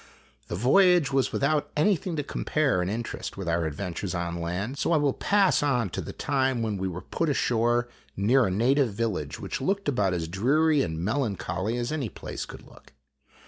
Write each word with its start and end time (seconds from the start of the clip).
The 0.47 0.55
voyage 0.55 1.11
was 1.13 1.31
without 1.31 1.69
anything 1.77 2.15
to 2.15 2.23
compare 2.23 2.81
in 2.81 2.89
interest 2.89 3.37
with 3.37 3.47
our 3.47 3.67
adventures 3.67 4.15
on 4.15 4.41
land, 4.41 4.79
so 4.79 4.93
I 4.93 4.97
will 4.97 5.13
pass 5.13 5.61
on 5.61 5.91
to 5.91 6.01
the 6.01 6.11
time 6.11 6.63
when 6.63 6.79
we 6.79 6.87
were 6.87 7.01
put 7.03 7.29
ashore 7.29 7.87
near 8.17 8.47
a 8.47 8.49
native 8.49 8.91
village 8.95 9.39
which 9.39 9.61
looked 9.61 9.87
about 9.87 10.15
as 10.15 10.27
dreary 10.27 10.81
and 10.81 11.05
melancholy 11.05 11.77
as 11.77 11.91
any 11.91 12.09
place 12.09 12.47
could 12.47 12.65
look. 12.65 12.93